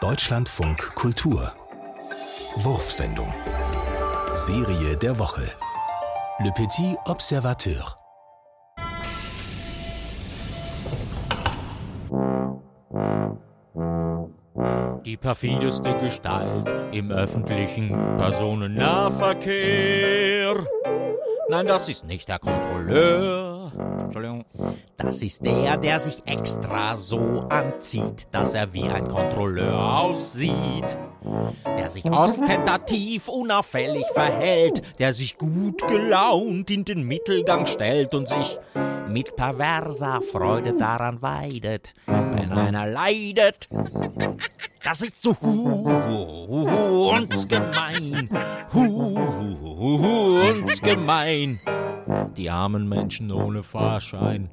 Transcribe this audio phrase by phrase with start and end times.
[0.00, 1.52] Deutschlandfunk Kultur.
[2.56, 3.32] Wurfsendung.
[4.32, 5.42] Serie der Woche.
[6.40, 7.96] Le Petit Observateur.
[15.04, 20.54] Die perfideste Gestalt im öffentlichen Personennahverkehr.
[21.50, 23.72] Nein, das ist nicht der Kontrolleur.
[24.00, 24.44] Entschuldigung.
[24.96, 30.96] Das ist der, der sich extra so anzieht, dass er wie ein Kontrolleur aussieht.
[31.64, 38.58] Der sich ostentativ unauffällig verhält, der sich gut gelaunt in den Mittelgang stellt und sich
[39.08, 43.68] mit perverser Freude daran weidet, wenn einer leidet.
[44.84, 48.28] Das ist so hundsgemein,
[50.82, 51.60] hundsgemein.
[52.36, 54.50] Die armen Menschen ohne Fahrschein.